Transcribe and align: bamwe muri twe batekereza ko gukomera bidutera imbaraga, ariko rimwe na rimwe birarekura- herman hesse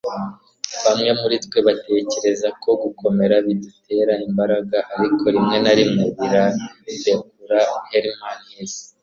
bamwe 0.83 1.11
muri 1.19 1.35
twe 1.45 1.57
batekereza 1.67 2.47
ko 2.61 2.69
gukomera 2.83 3.35
bidutera 3.45 4.13
imbaraga, 4.27 4.77
ariko 4.97 5.23
rimwe 5.33 5.57
na 5.63 5.73
rimwe 5.77 6.03
birarekura- 6.19 7.59
herman 7.89 8.39
hesse 8.53 8.83